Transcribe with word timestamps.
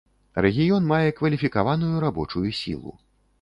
Рэгіён 0.45 0.87
мае 0.91 1.09
кваліфікаваную 1.19 2.01
рабочую 2.05 2.47
сілу. 2.63 2.97